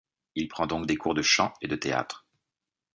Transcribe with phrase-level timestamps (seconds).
[0.33, 2.25] Il prend donc des cours de chant et de théâtre.